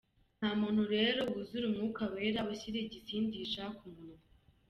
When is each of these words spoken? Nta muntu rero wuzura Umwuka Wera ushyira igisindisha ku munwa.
Nta 0.37 0.49
muntu 0.61 0.81
rero 0.93 1.19
wuzura 1.31 1.65
Umwuka 1.67 2.03
Wera 2.13 2.41
ushyira 2.53 2.77
igisindisha 2.85 3.63
ku 3.77 3.85
munwa. 3.93 4.21